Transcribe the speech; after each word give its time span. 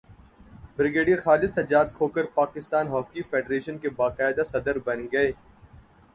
brigadier 0.77 1.19
Khalid 1.19 1.51
Sajjad 1.55 1.85
Khokhar 1.95 2.25
Pakistan 2.35 2.87
hockey 2.87 3.21
federation 3.29 3.77
کے 3.77 3.89
باقاعدہ 3.97 4.43
صدر 4.51 4.79
بن 4.85 5.05
گئے 5.11 5.31